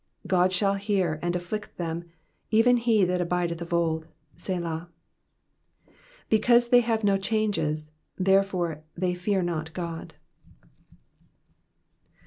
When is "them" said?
1.77-2.05